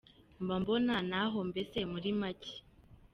[0.43, 2.55] Mba mbona naho mbese muri macye.